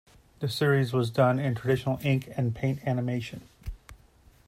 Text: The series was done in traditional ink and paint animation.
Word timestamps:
The 0.39 0.49
series 0.49 0.93
was 0.93 1.11
done 1.11 1.37
in 1.37 1.53
traditional 1.53 1.99
ink 2.01 2.27
and 2.35 2.55
paint 2.55 2.83
animation. 2.87 3.47